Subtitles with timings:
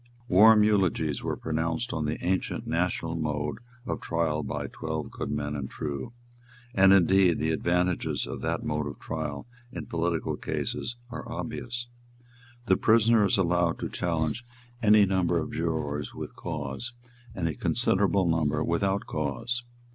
[0.27, 5.55] Warm eulogies were pronounced on the ancient national mode of trial by twelve good men
[5.55, 6.11] and true;
[6.73, 11.85] and indeed the advantages of that mode of trial in political cases are obvious.
[12.65, 14.43] The prisoner is allowed to challenge
[14.81, 16.93] any number of jurors with cause,
[17.35, 19.65] and a considerable number without cause.